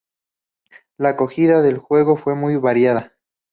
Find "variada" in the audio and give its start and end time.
2.55-3.13